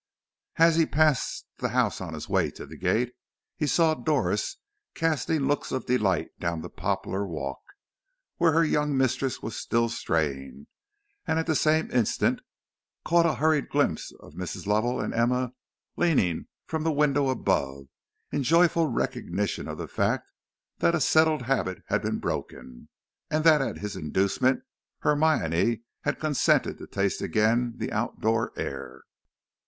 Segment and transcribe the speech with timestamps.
[0.55, 3.13] As he passed the house on his way to the gate,
[3.55, 4.57] he saw Doris
[4.95, 7.61] casting looks of delight down the poplar walk,
[8.37, 10.65] where her young mistress was still straying,
[11.27, 12.41] and at the same instant
[13.05, 14.65] caught a hurried glimpse of Mrs.
[14.65, 15.51] Lovell and Emma,
[15.95, 17.85] leaning from the window above,
[18.31, 20.27] in joyful recognition of the fact
[20.79, 22.89] that a settled habit had been broken,
[23.29, 24.63] and that at his inducement
[25.01, 29.03] Hermione had consented to taste again the out door air.